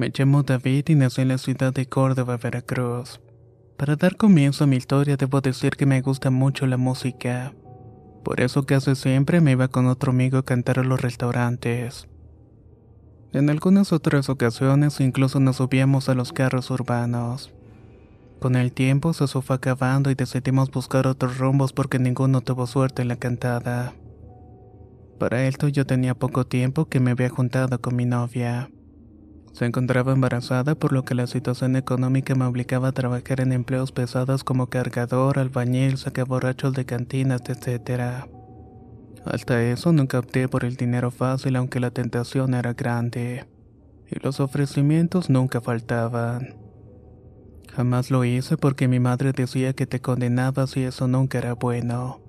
[0.00, 3.20] Me llamo David y nací en la ciudad de Córdoba, Veracruz.
[3.76, 7.52] Para dar comienzo a mi historia debo decir que me gusta mucho la música.
[8.24, 12.08] Por eso casi siempre me iba con otro amigo a cantar a los restaurantes.
[13.34, 17.52] En algunas otras ocasiones incluso nos subíamos a los carros urbanos.
[18.38, 23.02] Con el tiempo se fue acabando y decidimos buscar otros rumbos porque ninguno tuvo suerte
[23.02, 23.92] en la cantada.
[25.18, 28.70] Para esto yo tenía poco tiempo que me había juntado con mi novia.
[29.52, 33.92] Se encontraba embarazada por lo que la situación económica me obligaba a trabajar en empleos
[33.92, 38.26] pesados como cargador, albañil, sacaborrachos de cantinas, etc.
[39.24, 43.46] Hasta eso nunca opté por el dinero fácil aunque la tentación era grande.
[44.10, 46.56] Y los ofrecimientos nunca faltaban.
[47.74, 52.20] Jamás lo hice porque mi madre decía que te condenabas y eso nunca era bueno.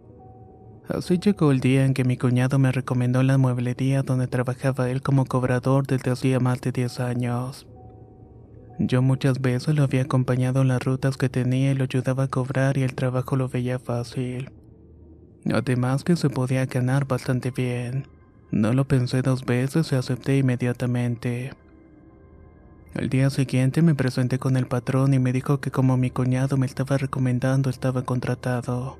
[0.93, 5.01] Así llegó el día en que mi cuñado me recomendó la mueblería donde trabajaba él
[5.01, 7.65] como cobrador desde hacía más de 10 años.
[8.77, 12.27] Yo muchas veces lo había acompañado en las rutas que tenía y lo ayudaba a
[12.27, 14.51] cobrar y el trabajo lo veía fácil.
[15.53, 18.07] Además que se podía ganar bastante bien.
[18.51, 21.53] No lo pensé dos veces y acepté inmediatamente.
[22.95, 26.57] Al día siguiente me presenté con el patrón y me dijo que como mi cuñado
[26.57, 28.97] me estaba recomendando estaba contratado.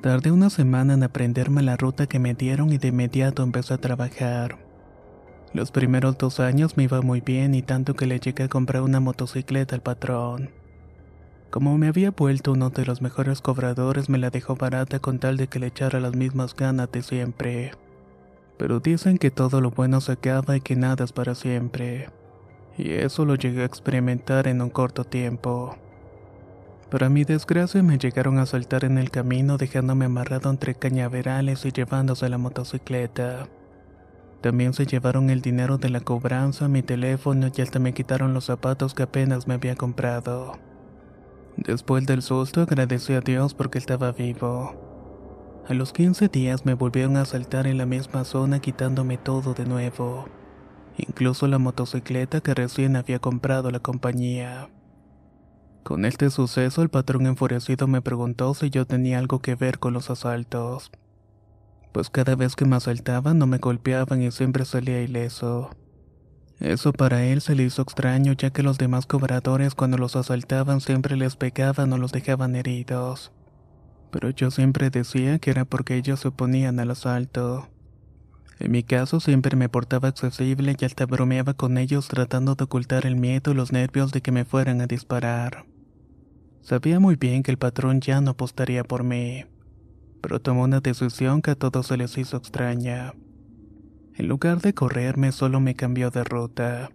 [0.00, 3.78] Tardé una semana en aprenderme la ruta que me dieron y de inmediato empecé a
[3.78, 4.56] trabajar.
[5.52, 8.82] Los primeros dos años me iba muy bien y tanto que le llegué a comprar
[8.82, 10.50] una motocicleta al patrón.
[11.50, 15.36] Como me había vuelto uno de los mejores cobradores me la dejó barata con tal
[15.36, 17.72] de que le echara las mismas ganas de siempre.
[18.56, 22.08] Pero dicen que todo lo bueno se acaba y que nada es para siempre.
[22.76, 25.76] Y eso lo llegué a experimentar en un corto tiempo.
[26.90, 31.70] Para mi desgracia me llegaron a saltar en el camino dejándome amarrado entre cañaverales y
[31.70, 33.46] llevándose la motocicleta.
[34.40, 38.46] También se llevaron el dinero de la cobranza, mi teléfono y hasta me quitaron los
[38.46, 40.58] zapatos que apenas me había comprado.
[41.56, 44.72] Después del susto agradecí a Dios porque estaba vivo.
[45.68, 49.66] A los 15 días me volvieron a saltar en la misma zona quitándome todo de
[49.66, 50.26] nuevo,
[50.96, 54.70] incluso la motocicleta que recién había comprado la compañía.
[55.82, 59.94] Con este suceso, el patrón enfurecido me preguntó si yo tenía algo que ver con
[59.94, 60.90] los asaltos.
[61.92, 65.70] Pues cada vez que me asaltaban no me golpeaban y siempre salía ileso.
[66.60, 70.80] Eso para él se le hizo extraño ya que los demás cobradores cuando los asaltaban
[70.80, 73.32] siempre les pegaban o los dejaban heridos.
[74.10, 77.68] Pero yo siempre decía que era porque ellos se oponían al asalto.
[78.60, 83.06] En mi caso siempre me portaba accesible y hasta bromeaba con ellos tratando de ocultar
[83.06, 85.64] el miedo y los nervios de que me fueran a disparar.
[86.60, 89.44] Sabía muy bien que el patrón ya no apostaría por mí,
[90.20, 93.14] pero tomó una decisión que a todos se les hizo extraña.
[94.16, 96.90] En lugar de correrme, solo me cambió de ruta.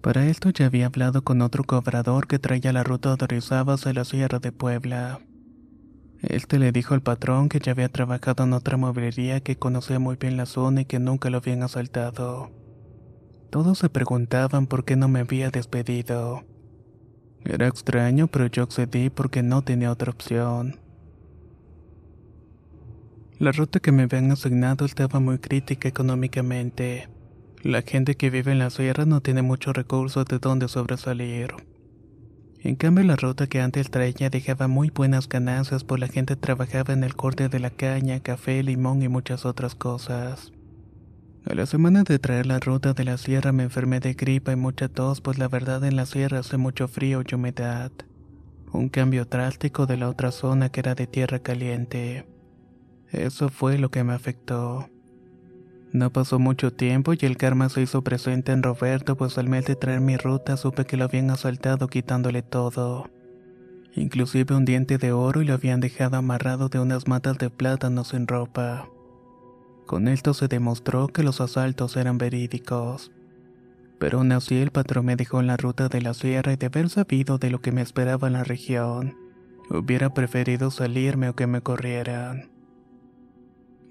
[0.00, 3.92] Para esto ya había hablado con otro cobrador que traía la ruta de Orizaba hacia
[3.92, 5.18] la Sierra de Puebla.
[6.28, 10.16] Este le dijo al patrón que ya había trabajado en otra mueblería que conocía muy
[10.16, 12.50] bien la zona y que nunca lo habían asaltado.
[13.50, 16.42] Todos se preguntaban por qué no me había despedido.
[17.44, 20.80] Era extraño, pero yo accedí porque no tenía otra opción.
[23.38, 27.08] La ruta que me habían asignado estaba muy crítica económicamente.
[27.62, 31.54] La gente que vive en la sierra no tiene muchos recursos de dónde sobresalir.
[32.66, 36.94] En cambio, la ruta que antes traía dejaba muy buenas ganancias, por la gente trabajaba
[36.94, 40.50] en el corte de la caña, café, limón y muchas otras cosas.
[41.48, 44.56] A la semana de traer la ruta de la sierra me enfermé de gripa y
[44.56, 47.92] mucha tos, pues la verdad en la sierra hace mucho frío y humedad.
[48.72, 52.26] Un cambio drástico de la otra zona que era de tierra caliente.
[53.12, 54.90] Eso fue lo que me afectó.
[55.96, 59.64] No pasó mucho tiempo y el karma se hizo presente en Roberto, pues al mes
[59.64, 63.08] de traer mi ruta supe que lo habían asaltado quitándole todo.
[63.94, 68.04] Inclusive un diente de oro y lo habían dejado amarrado de unas matas de plátano
[68.04, 68.90] sin ropa.
[69.86, 73.10] Con esto se demostró que los asaltos eran verídicos.
[73.98, 76.66] Pero aún así el patrón me dejó en la ruta de la sierra y de
[76.66, 79.16] haber sabido de lo que me esperaba en la región,
[79.70, 82.55] hubiera preferido salirme o que me corrieran.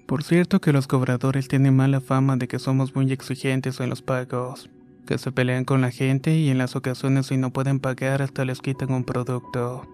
[0.06, 4.02] Por cierto que los cobradores tienen mala fama de que somos muy exigentes en los
[4.02, 4.70] pagos,
[5.04, 8.44] que se pelean con la gente y en las ocasiones si no pueden pagar hasta
[8.44, 9.84] les quitan un producto.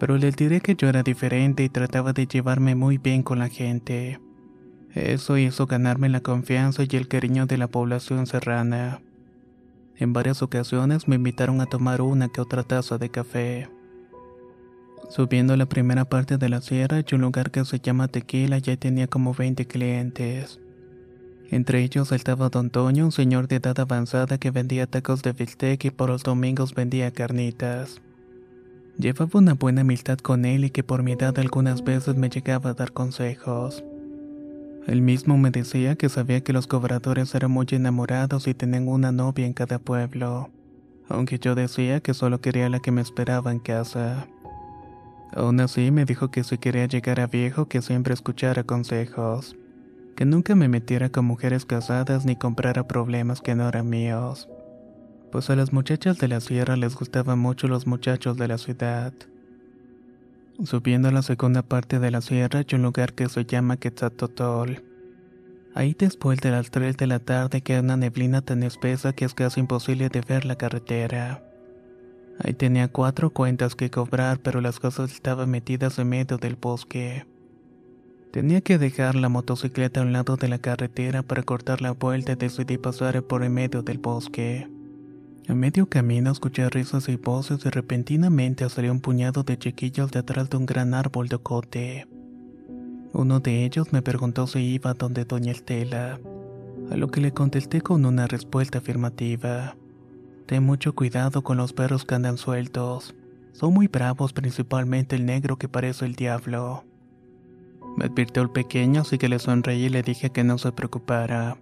[0.00, 3.48] Pero les diré que yo era diferente y trataba de llevarme muy bien con la
[3.48, 4.18] gente.
[4.94, 9.00] Eso hizo ganarme la confianza y el cariño de la población serrana.
[9.94, 13.68] En varias ocasiones me invitaron a tomar una que otra taza de café.
[15.08, 18.76] Subiendo la primera parte de la sierra hay un lugar que se llama Tequila ya
[18.76, 20.60] tenía como 20 clientes.
[21.50, 25.84] Entre ellos estaba Don Toño, un señor de edad avanzada que vendía tacos de bistec
[25.84, 28.00] y por los domingos vendía carnitas.
[28.98, 32.70] Llevaba una buena amistad con él y que por mi edad algunas veces me llegaba
[32.70, 33.82] a dar consejos.
[34.86, 39.10] Él mismo me decía que sabía que los cobradores eran muy enamorados y tenían una
[39.10, 40.50] novia en cada pueblo,
[41.08, 44.28] aunque yo decía que solo quería la que me esperaba en casa.
[45.32, 49.56] Aún así me dijo que si quería llegar a viejo que siempre escuchara consejos,
[50.16, 54.48] que nunca me metiera con mujeres casadas ni comprara problemas que no eran míos,
[55.30, 59.12] pues a las muchachas de la sierra les gustaban mucho los muchachos de la ciudad.
[60.64, 64.82] Subiendo a la segunda parte de la sierra hay un lugar que se llama Quetzaltotol.
[65.74, 69.34] Ahí después de las 3 de la tarde queda una neblina tan espesa que es
[69.34, 71.44] casi imposible de ver la carretera.
[72.42, 77.26] Ahí tenía cuatro cuentas que cobrar, pero las cosas estaban metidas en medio del bosque.
[78.30, 82.32] Tenía que dejar la motocicleta a un lado de la carretera para cortar la vuelta
[82.32, 84.68] y decidí pasar por en medio del bosque.
[85.48, 90.48] A medio camino escuché risas y voces y repentinamente salió un puñado de chiquillos detrás
[90.48, 92.06] de un gran árbol de ocote.
[93.12, 96.20] Uno de ellos me preguntó si iba donde Doña Estela,
[96.90, 99.74] a lo que le contesté con una respuesta afirmativa.
[100.50, 103.14] Ten mucho cuidado con los perros que andan sueltos.
[103.52, 106.82] Son muy bravos, principalmente el negro que parece el diablo.
[107.96, 111.56] Me advirtió el pequeño, así que le sonreí y le dije que no se preocupara,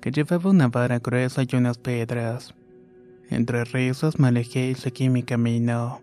[0.00, 2.54] que llevaba una vara gruesa y unas piedras.
[3.28, 6.00] Entre risas me alejé y seguí mi camino.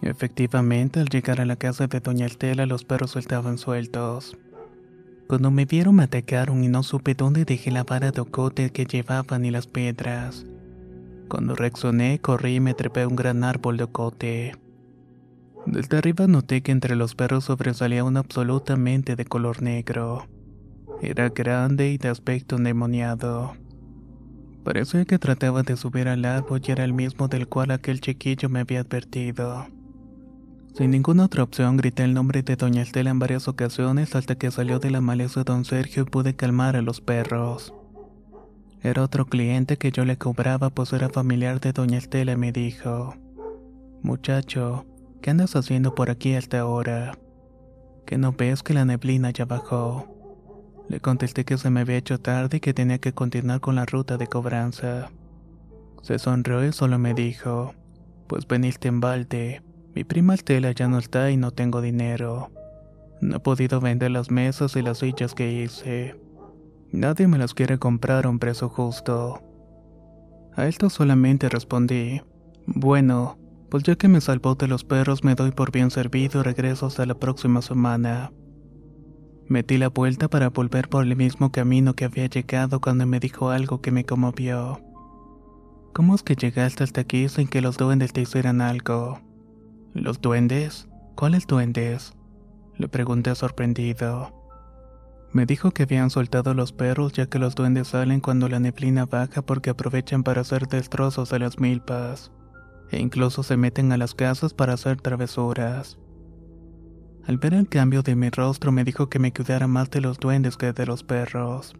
[0.00, 4.38] Efectivamente, al llegar a la casa de Doña Estela, los perros estaban sueltos.
[5.28, 8.86] Cuando me vieron me atacaron y no supe dónde dejé la vara de ocote que
[8.86, 10.46] llevaban y las piedras.
[11.28, 14.54] Cuando reaccioné, corrí y me trepé a un gran árbol de ocote.
[15.66, 20.26] Desde arriba noté que entre los perros sobresalía uno absolutamente de color negro.
[21.02, 23.54] Era grande y de aspecto endemoniado.
[24.64, 28.48] Parecía que trataba de subir al árbol y era el mismo del cual aquel chiquillo
[28.48, 29.66] me había advertido.
[30.74, 34.50] Sin ninguna otra opción grité el nombre de Doña Estela en varias ocasiones hasta que
[34.50, 37.72] salió de la maleza Don Sergio y pude calmar a los perros.
[38.82, 42.52] Era otro cliente que yo le cobraba pues era familiar de Doña Estela y me
[42.52, 43.14] dijo,
[44.02, 44.86] Muchacho,
[45.22, 47.18] ¿qué andas haciendo por aquí hasta ahora?
[48.04, 50.06] ¿Que no ves que la neblina ya bajó?
[50.88, 53.86] Le contesté que se me había hecho tarde y que tenía que continuar con la
[53.86, 55.10] ruta de cobranza.
[56.02, 57.74] Se sonrió y solo me dijo,
[58.28, 59.62] pues veniste en balde.
[59.94, 62.50] Mi prima Estela ya no está y no tengo dinero.
[63.20, 66.14] No he podido vender las mesas y las sillas que hice.
[66.92, 69.42] Nadie me las quiere comprar a un precio justo.
[70.54, 72.22] A esto solamente respondí,
[72.66, 73.38] bueno,
[73.70, 76.86] pues ya que me salvó de los perros me doy por bien servido y regreso
[76.86, 78.32] hasta la próxima semana.
[79.48, 83.50] Metí la vuelta para volver por el mismo camino que había llegado cuando me dijo
[83.50, 84.80] algo que me conmovió.
[85.92, 89.20] ¿Cómo es que llegaste hasta aquí sin que los duendes te hicieran algo?
[89.94, 90.88] ¿Los duendes?
[91.14, 92.12] ¿Cuáles duendes?
[92.76, 94.45] Le pregunté sorprendido.
[95.36, 99.04] Me dijo que habían soltado los perros ya que los duendes salen cuando la neblina
[99.04, 102.32] baja porque aprovechan para hacer destrozos a las milpas,
[102.90, 105.98] e incluso se meten a las casas para hacer travesuras.
[107.26, 110.18] Al ver el cambio de mi rostro me dijo que me cuidara más de los
[110.18, 111.76] duendes que de los perros.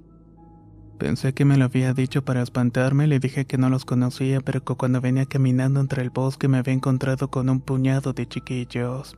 [0.98, 4.62] Pensé que me lo había dicho para espantarme, le dije que no los conocía, pero
[4.64, 9.16] que cuando venía caminando entre el bosque me había encontrado con un puñado de chiquillos.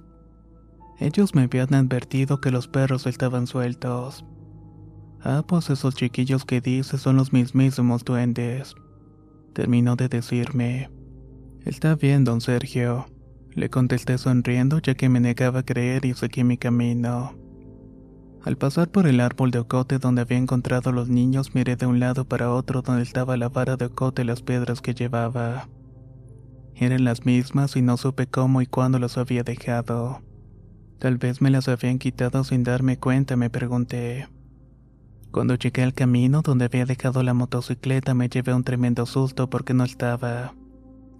[1.00, 4.24] Ellos me habían advertido que los perros estaban sueltos.
[5.22, 8.74] Ah, pues esos chiquillos que dices son los mismísimos duendes.
[9.52, 10.90] Terminó de decirme.
[11.64, 13.06] Está bien, don Sergio.
[13.54, 17.34] Le contesté sonriendo ya que me negaba a creer y seguí mi camino.
[18.44, 21.86] Al pasar por el árbol de ocote donde había encontrado a los niños, miré de
[21.86, 25.68] un lado para otro donde estaba la vara de ocote y las piedras que llevaba.
[26.74, 30.22] Eran las mismas y no supe cómo y cuándo las había dejado.
[30.98, 34.28] Tal vez me las habían quitado sin darme cuenta, me pregunté.
[35.30, 39.74] Cuando llegué al camino donde había dejado la motocicleta me llevé un tremendo susto porque
[39.74, 40.54] no estaba.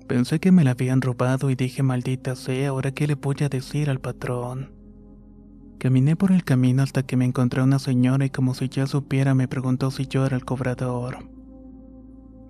[0.09, 3.49] Pensé que me la habían robado y dije maldita sea, ahora qué le voy a
[3.49, 4.73] decir al patrón.
[5.79, 9.35] Caminé por el camino hasta que me encontré una señora y como si ya supiera
[9.35, 11.19] me preguntó si yo era el cobrador.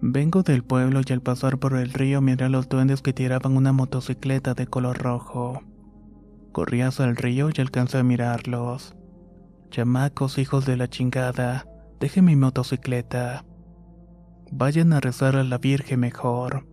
[0.00, 3.56] Vengo del pueblo y al pasar por el río miré a los duendes que tiraban
[3.56, 5.60] una motocicleta de color rojo.
[6.52, 8.96] Corrí hacia el río y alcancé a mirarlos.
[9.70, 11.66] Chamacos, hijos de la chingada,
[12.00, 13.44] dejen mi motocicleta.
[14.50, 16.66] Vayan a rezar a la Virgen mejor.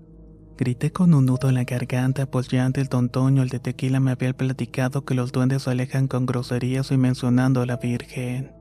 [0.58, 4.00] Grité con un nudo en la garganta, pues ya antes don Toño, el de tequila,
[4.00, 8.54] me había platicado que los duendes se alejan con groserías y mencionando a la Virgen.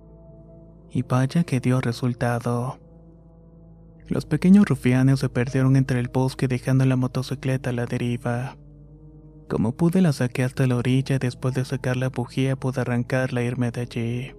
[0.91, 2.81] Y vaya que dio resultado.
[4.09, 8.57] Los pequeños rufianes se perdieron entre el bosque dejando la motocicleta a la deriva.
[9.49, 13.43] Como pude la saqué hasta la orilla y después de sacar la bujía pude arrancarla
[13.43, 14.33] e irme de allí.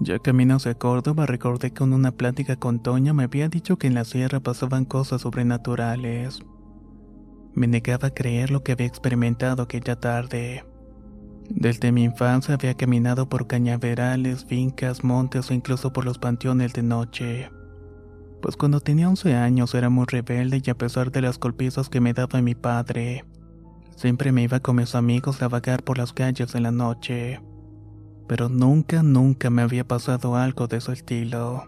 [0.00, 3.86] Ya camino hacia Córdoba recordé que en una plática con Toña me había dicho que
[3.86, 6.40] en la sierra pasaban cosas sobrenaturales.
[7.54, 10.64] Me negaba a creer lo que había experimentado aquella tarde.
[11.48, 16.82] Desde mi infancia había caminado por cañaverales, fincas, montes o incluso por los panteones de
[16.82, 17.50] noche.
[18.42, 22.00] Pues cuando tenía 11 años era muy rebelde y a pesar de las golpizas que
[22.00, 23.24] me daba mi padre,
[23.96, 27.40] siempre me iba con mis amigos a vagar por las calles en la noche
[28.26, 31.64] pero nunca, nunca me había pasado algo de su estilo.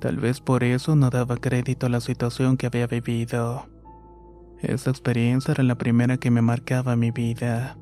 [0.00, 3.66] Tal vez por eso no daba crédito a la situación que había vivido.
[4.60, 7.78] Esa experiencia era la primera que me marcaba mi vida.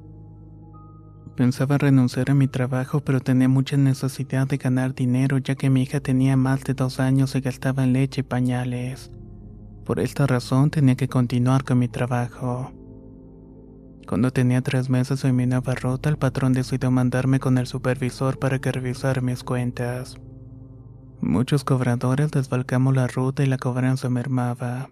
[1.36, 5.82] Pensaba renunciar a mi trabajo, pero tenía mucha necesidad de ganar dinero ya que mi
[5.82, 9.10] hija tenía más de dos años y gastaba en leche y pañales.
[9.84, 12.72] Por esta razón tenía que continuar con mi trabajo.
[14.06, 18.38] Cuando tenía tres meses en mi nueva ruta, el patrón decidió mandarme con el supervisor
[18.38, 20.16] para que revisara mis cuentas.
[21.20, 24.90] Muchos cobradores desbalcamos la ruta y la cobranza mermaba.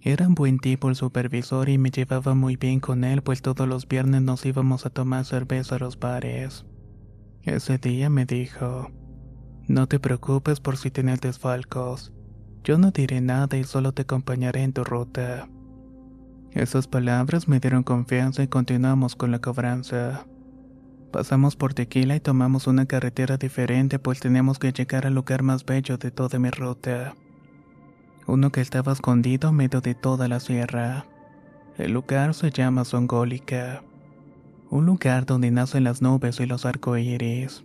[0.00, 3.68] Era un buen tipo el supervisor y me llevaba muy bien con él, pues todos
[3.68, 6.64] los viernes nos íbamos a tomar cerveza a los bares.
[7.42, 8.90] Ese día me dijo,
[9.66, 12.12] no te preocupes por si tienes desfalcos.
[12.64, 15.48] Yo no diré nada y solo te acompañaré en tu ruta.
[16.54, 20.26] Esas palabras me dieron confianza y continuamos con la cobranza.
[21.10, 25.64] Pasamos por Tequila y tomamos una carretera diferente pues teníamos que llegar al lugar más
[25.64, 27.14] bello de toda mi ruta.
[28.26, 31.06] Uno que estaba escondido en medio de toda la sierra.
[31.78, 33.82] El lugar se llama Zongólica.
[34.68, 37.64] Un lugar donde nacen las nubes y los arcoíris.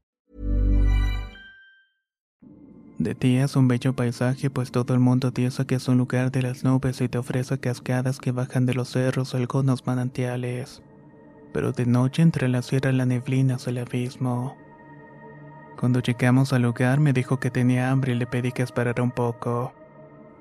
[3.01, 6.31] De día es un bello paisaje, pues todo el mundo piensa que es un lugar
[6.31, 10.83] de las nubes y te ofrece cascadas que bajan de los cerros o algunos manantiales.
[11.51, 14.55] Pero de noche entre la sierra la neblina es el abismo.
[15.79, 19.09] Cuando llegamos al lugar me dijo que tenía hambre y le pedí que esperara un
[19.09, 19.73] poco.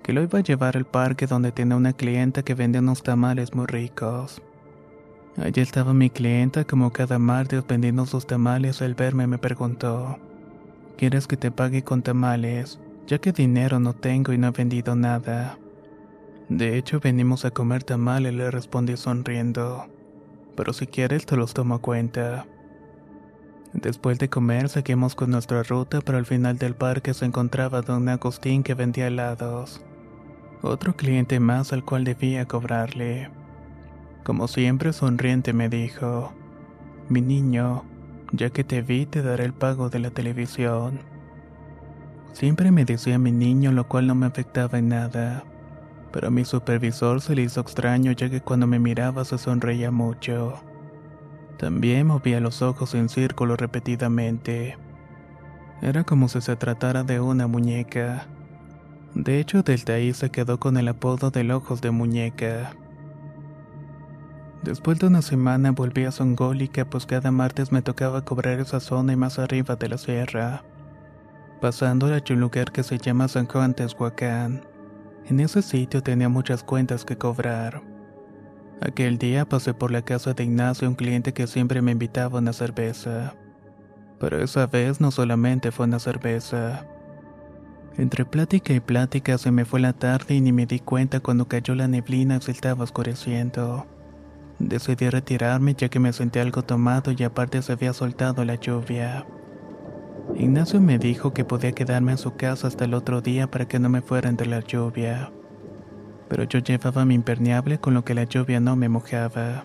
[0.02, 3.54] Que lo iba a llevar al parque donde tenía una clienta que vende unos tamales
[3.54, 4.42] muy ricos.
[5.38, 8.82] Allí estaba mi clienta como cada martes vendiendo sus tamales.
[8.82, 10.18] Al verme me preguntó,
[11.00, 12.78] ¿quieres que te pague con tamales?
[13.07, 15.59] Ya que dinero no tengo y no he vendido nada.
[16.50, 19.87] De hecho, venimos a comer tamales, le respondí sonriendo.
[20.57, 22.45] Pero si quieres te los tomo cuenta.
[23.73, 28.07] Después de comer seguimos con nuestra ruta, pero al final del parque se encontraba don
[28.11, 29.83] Agustín que vendía helados.
[30.61, 33.30] Otro cliente más al cual debía cobrarle.
[34.23, 36.35] Como siempre sonriente me dijo,
[37.09, 37.85] mi niño,
[38.32, 41.00] ya que te vi te daré el pago de la televisión.
[42.32, 45.44] Siempre me decía mi niño, lo cual no me afectaba en nada.
[46.12, 49.90] Pero a mi supervisor se le hizo extraño ya que cuando me miraba se sonreía
[49.90, 50.60] mucho.
[51.58, 54.78] También movía los ojos en círculo repetidamente.
[55.82, 58.26] Era como si se tratara de una muñeca.
[59.14, 62.75] De hecho, desde ahí se quedó con el apodo del ojos de muñeca.
[64.62, 69.14] Después de una semana volví a Songólica, pues cada martes me tocaba cobrar esa zona
[69.14, 70.62] y más arriba de la sierra,
[71.62, 74.60] pasando a un lugar que se llama San Juan Tehuacán.
[75.26, 77.82] En ese sitio tenía muchas cuentas que cobrar.
[78.82, 82.42] Aquel día pasé por la casa de Ignacio, un cliente que siempre me invitaba a
[82.42, 83.34] una cerveza.
[84.18, 86.86] Pero esa vez no solamente fue una cerveza.
[87.96, 91.48] Entre plática y plática se me fue la tarde y ni me di cuenta cuando
[91.48, 93.86] cayó la neblina y se estaba oscureciendo.
[94.60, 99.24] Decidí retirarme ya que me sentí algo tomado y aparte se había soltado la lluvia.
[100.36, 103.78] Ignacio me dijo que podía quedarme en su casa hasta el otro día para que
[103.78, 105.32] no me fuera entre la lluvia.
[106.28, 109.64] Pero yo llevaba mi impermeable con lo que la lluvia no me mojaba.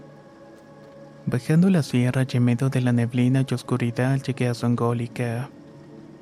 [1.25, 5.49] Bajando la sierra y en medio de la neblina y oscuridad llegué a Songólica.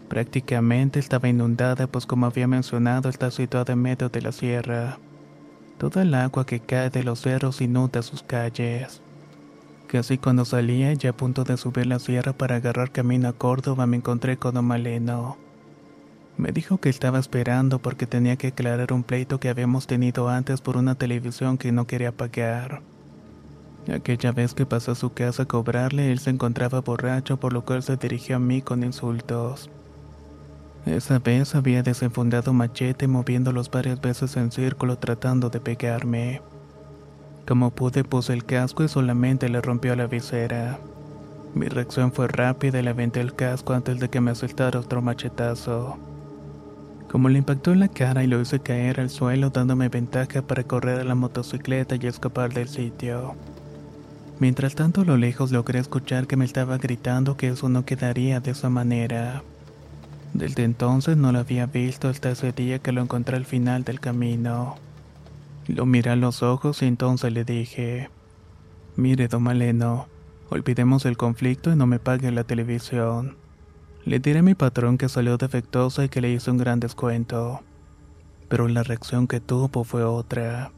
[0.10, 4.98] Prácticamente estaba inundada pues como había mencionado está situada en medio de la sierra.
[5.78, 9.02] Toda el agua que cae de los cerros inunda sus calles.
[9.88, 13.86] Casi cuando salía y a punto de subir la sierra para agarrar camino a Córdoba
[13.86, 15.38] me encontré con Don Maleno.
[16.38, 20.62] Me dijo que estaba esperando porque tenía que aclarar un pleito que habíamos tenido antes
[20.62, 22.82] por una televisión que no quería pagar.
[23.94, 27.66] Aquella vez que pasó a su casa a cobrarle, él se encontraba borracho por lo
[27.66, 29.70] cual se dirigió a mí con insultos.
[30.86, 36.42] Esa vez había desenfundado machete moviéndolos varias veces en círculo tratando de pegarme.
[37.48, 40.80] Como pude puse el casco y solamente le rompió la visera.
[41.56, 45.02] Mi reacción fue rápida y le aventé el casco antes de que me asaltara otro
[45.02, 45.98] machetazo.
[47.10, 50.64] Como le impactó en la cara y lo hice caer al suelo dándome ventaja para
[50.64, 53.36] correr a la motocicleta y escapar del sitio.
[54.40, 58.40] Mientras tanto a lo lejos logré escuchar que me estaba gritando que eso no quedaría
[58.42, 59.44] de esa manera.
[60.34, 64.00] Desde entonces no lo había visto hasta ese día que lo encontré al final del
[64.00, 64.76] camino.
[65.68, 68.10] Lo miré a los ojos y entonces le dije,
[68.96, 70.08] Mire, don Maleno,
[70.50, 73.38] olvidemos el conflicto y no me pague la televisión.
[74.06, 77.62] Le diré a mi patrón que salió defectuosa y que le hice un gran descuento.
[78.50, 80.72] Pero la reacción que tuvo fue otra.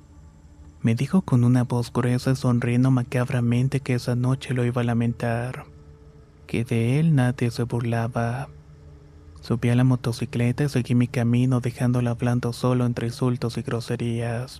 [0.81, 4.85] Me dijo con una voz gruesa y sonriendo macabramente que esa noche lo iba a
[4.85, 5.65] lamentar.
[6.45, 8.49] Que de él nadie se burlaba.
[9.45, 14.59] Subí a la motocicleta y seguí mi camino dejándolo hablando solo entre insultos y groserías.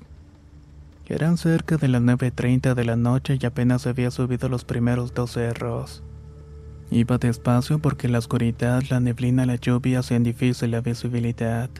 [1.07, 5.31] Eran cerca de las 9.30 de la noche y apenas había subido los primeros dos
[5.31, 6.03] cerros.
[6.91, 11.71] Iba despacio porque la oscuridad, la neblina la lluvia hacían difícil la visibilidad.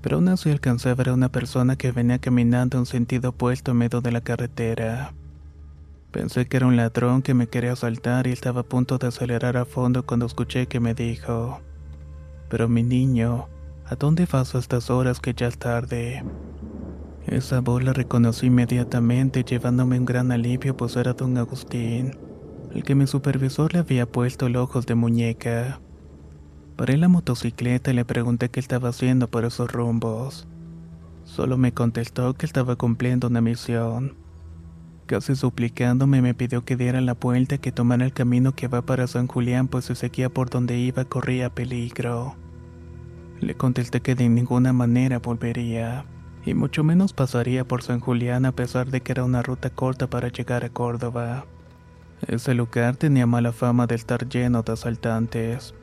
[0.00, 3.72] Pero aún así alcancé a ver a una persona que venía caminando en sentido opuesto
[3.72, 5.14] en medio de la carretera.
[6.12, 9.56] Pensé que era un ladrón que me quería asaltar y estaba a punto de acelerar
[9.56, 11.60] a fondo cuando escuché que me dijo,
[12.50, 13.48] pero mi niño,
[13.86, 16.22] ¿a dónde vas a estas horas que ya es tarde?
[17.26, 22.18] Esa voz la reconocí inmediatamente llevándome un gran alivio pues era don Agustín,
[22.74, 25.80] el que mi supervisor le había puesto el ojos de muñeca.
[26.76, 30.48] Paré la motocicleta y le pregunté qué estaba haciendo por esos rumbos.
[31.24, 34.16] Solo me contestó que estaba cumpliendo una misión.
[35.10, 39.08] Casi suplicándome me pidió que diera la vuelta que tomara el camino que va para
[39.08, 42.36] San Julián pues si seguía por donde iba corría peligro.
[43.40, 46.04] Le contesté que de ninguna manera volvería,
[46.46, 50.08] y mucho menos pasaría por San Julián a pesar de que era una ruta corta
[50.08, 51.44] para llegar a Córdoba.
[52.28, 55.74] Ese lugar tenía mala fama de estar lleno de asaltantes.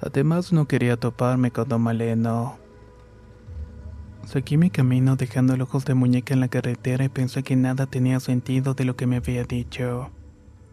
[0.00, 2.63] Además no quería toparme con Don Maleno.
[4.26, 7.86] Seguí mi camino dejando los ojos de muñeca en la carretera y pensé que nada
[7.86, 10.10] tenía sentido de lo que me había dicho.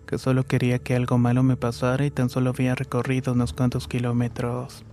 [0.07, 3.87] Que solo quería que algo malo me pasara y tan solo había recorrido unos cuantos
[3.87, 4.83] kilómetros.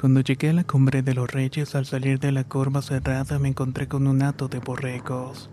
[0.00, 3.48] Cuando llegué a la cumbre de los reyes al salir de la curva cerrada me
[3.48, 5.50] encontré con un hato de borregos.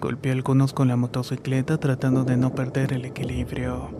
[0.00, 3.90] Golpeé algunos con la motocicleta tratando de no perder el equilibrio.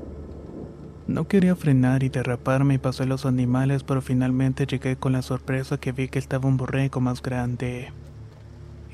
[1.11, 5.77] No quería frenar y derraparme y pasé los animales, pero finalmente llegué con la sorpresa
[5.77, 7.89] que vi que estaba un borrego más grande.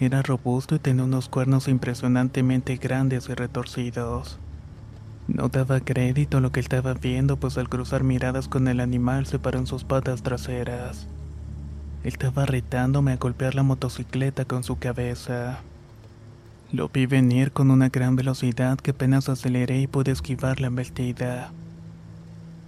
[0.01, 4.39] Era robusto y tenía unos cuernos impresionantemente grandes y retorcidos.
[5.29, 9.27] No daba crédito a lo que estaba viendo, pues al cruzar miradas con el animal
[9.27, 11.07] se paró en sus patas traseras.
[12.03, 15.59] Estaba retándome a golpear la motocicleta con su cabeza.
[16.73, 21.53] Lo vi venir con una gran velocidad que apenas aceleré y pude esquivar la embestida.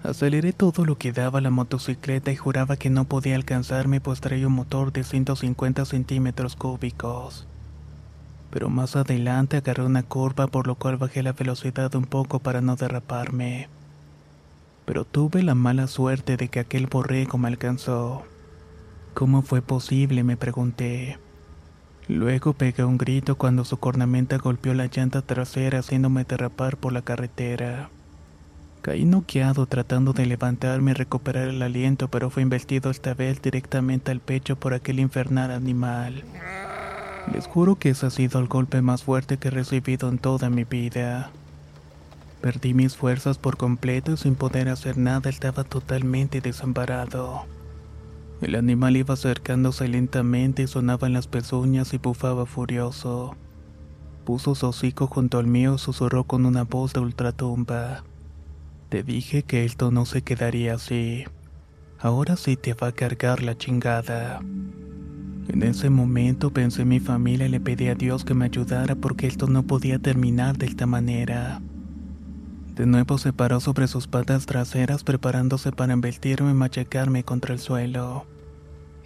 [0.03, 4.47] Aceleré todo lo que daba la motocicleta y juraba que no podía alcanzarme pues traía
[4.47, 7.47] un motor de 150 centímetros cúbicos.
[8.51, 12.61] Pero más adelante agarré una curva por lo cual bajé la velocidad un poco para
[12.61, 13.69] no derraparme.
[14.85, 18.23] Pero tuve la mala suerte de que aquel borrego me alcanzó.
[19.15, 20.23] ¿Cómo fue posible?
[20.23, 21.19] me pregunté.
[22.07, 27.03] Luego pegué un grito cuando su cornamenta golpeó la llanta trasera haciéndome derrapar por la
[27.03, 27.91] carretera.
[28.83, 34.11] Caí noqueado tratando de levantarme y recuperar el aliento, pero fue investido esta vez directamente
[34.11, 36.23] al pecho por aquel infernal animal.
[37.33, 40.49] Les juro que ese ha sido el golpe más fuerte que he recibido en toda
[40.49, 41.31] mi vida.
[42.41, 47.47] Perdí mis fuerzas por completo y sin poder hacer nada estaba totalmente desamparado.
[48.41, 53.37] El animal iba acercándose lentamente y sonaba en las pezuñas y bufaba furioso.
[54.25, 58.05] Puso su hocico junto al mío y susurró con una voz de ultratumba.
[58.89, 61.25] Te dije que esto no se quedaría así.
[61.99, 64.41] Ahora sí te va a cargar la chingada.
[64.41, 68.95] En ese momento pensé en mi familia y le pedí a Dios que me ayudara
[68.95, 71.61] porque esto no podía terminar de esta manera.
[72.77, 77.61] De nuevo se paró sobre sus patas traseras preparándose para embestirme y machacarme contra el
[77.61, 78.25] suelo.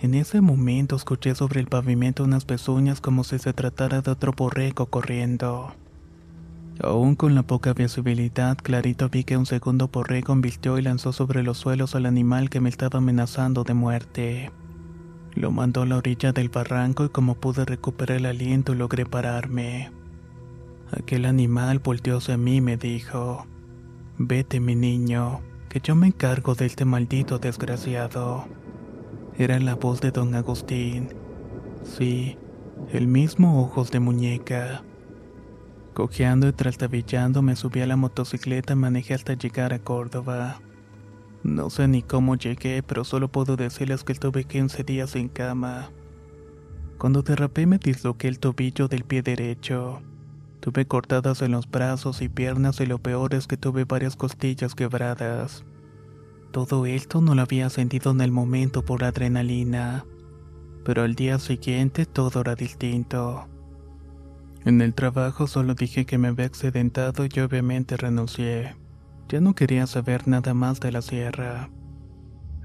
[0.01, 4.33] En ese momento escuché sobre el pavimento unas pezuñas como si se tratara de otro
[4.33, 5.75] borrego corriendo.
[6.80, 11.42] Aún con la poca visibilidad, clarito vi que un segundo borrego embistió y lanzó sobre
[11.42, 14.50] los suelos al animal que me estaba amenazando de muerte.
[15.35, 19.90] Lo mandó a la orilla del barranco y como pude recuperar el aliento logré pararme.
[20.90, 23.46] Aquel animal volteó hacia mí y me dijo,
[24.18, 28.46] Vete mi niño, que yo me encargo de este maldito desgraciado.
[29.38, 31.08] Era la voz de don Agustín.
[31.82, 32.37] Sí,
[32.92, 34.82] el mismo ojos de muñeca.
[35.94, 40.61] Cojeando y trastabillando me subí a la motocicleta y manejé hasta llegar a Córdoba.
[41.42, 45.90] No sé ni cómo llegué, pero solo puedo decirles que estuve 15 días en cama.
[46.96, 50.00] Cuando derrapé me disloqué el tobillo del pie derecho.
[50.61, 54.74] Tuve cortadas en los brazos y piernas y lo peor es que tuve varias costillas
[54.74, 55.64] quebradas.
[56.52, 60.07] Todo esto no lo había sentido en el momento por adrenalina,
[60.85, 63.48] pero al día siguiente todo era distinto.
[64.64, 68.77] En el trabajo solo dije que me había accidentado y obviamente renuncié.
[69.29, 71.70] Ya no quería saber nada más de la sierra.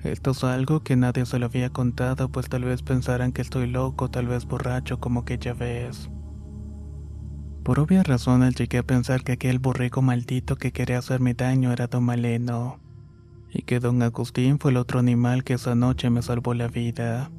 [0.04, 3.68] Esto es algo que nadie se lo había contado, pues tal vez pensaran que estoy
[3.68, 6.10] loco, tal vez borracho, como que ya ves.
[7.64, 11.88] Por obvias razones llegué a pensar que aquel borrego maldito que quería hacerme daño era
[11.88, 12.80] don Maleno,
[13.52, 17.32] y que don Agustín fue el otro animal que esa noche me salvó la vida.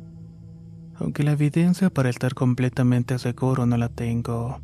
[1.00, 4.60] Aunque la evidencia para estar completamente seguro no la tengo.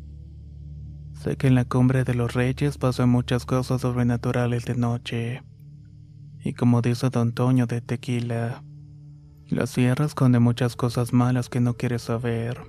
[1.13, 5.43] Sé que en la cumbre de los reyes pasan muchas cosas sobrenaturales de noche.
[6.43, 8.63] Y como dice don Toño de Tequila,
[9.47, 12.59] la sierra esconde muchas cosas malas que no quieres saber.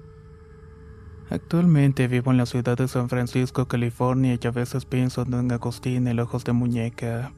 [1.29, 5.52] Actualmente vivo en la ciudad de San Francisco, California, y a veces pienso en Don
[5.52, 7.33] Agustín el ojos de muñeca.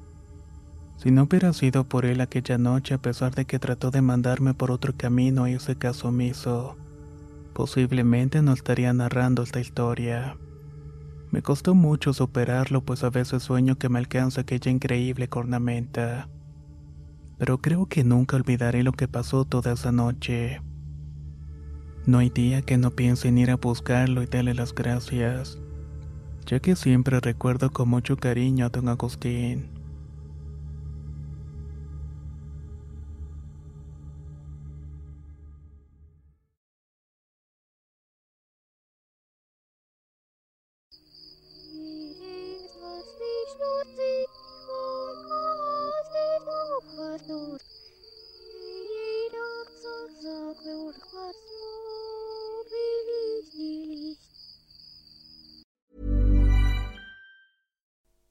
[0.99, 4.53] Si no hubiera sido por él aquella noche, a pesar de que trató de mandarme
[4.53, 6.77] por otro camino y ese caso omiso,
[7.55, 10.37] posiblemente no estaría narrando esta historia.
[11.31, 16.29] Me costó mucho superarlo, pues a veces sueño que me alcanza aquella increíble cornamenta.
[17.39, 20.63] Pero creo que nunca olvidaré lo que pasó toda esa noche.
[22.07, 25.61] No hay día que no piense en ir a buscarlo y darle las gracias,
[26.45, 29.78] ya que siempre recuerdo con mucho cariño a don Agustín.